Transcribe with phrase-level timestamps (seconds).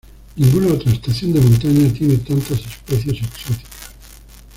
[0.35, 3.91] Ninguna otra estación de montaña tiene tantas especies exóticas.